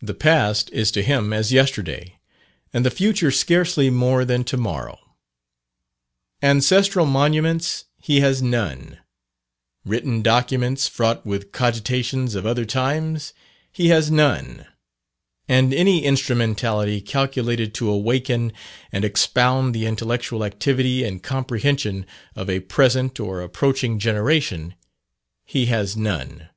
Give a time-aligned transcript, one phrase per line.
[0.00, 2.18] The past is to him as yesterday,
[2.72, 4.98] and the future scarcely more than to morrow.
[6.40, 8.96] Ancestral monuments, he has none;
[9.84, 13.34] written documents fraught with cogitations of other times,
[13.70, 14.64] he has none;
[15.46, 18.54] and any instrumentality calculated to awaken
[18.90, 24.74] and expound the intellectual activity and comprehension of a present or approaching generation,
[25.44, 26.48] he has none.